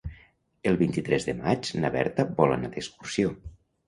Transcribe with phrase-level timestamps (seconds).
[0.69, 3.35] El vint-i-tres de maig na Berta vol anar d'excursió.